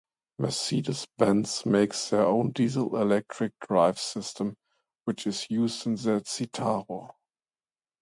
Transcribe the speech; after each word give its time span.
Mercedes-Benz 0.39 1.63
makes 1.63 2.09
their 2.09 2.25
own 2.25 2.49
diesel-electric 2.53 3.53
drive 3.59 3.99
system, 3.99 4.57
which 5.03 5.27
is 5.27 5.45
used 5.51 5.85
in 5.85 5.93
their 5.93 6.21
Citaro. 6.21 7.11